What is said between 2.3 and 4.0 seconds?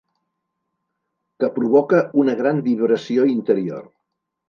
gran vibració interior.